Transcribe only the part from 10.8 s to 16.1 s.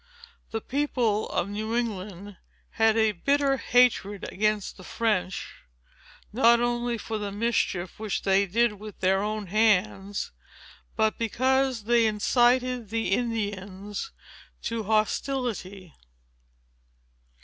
but because they incited the Indians to hostility.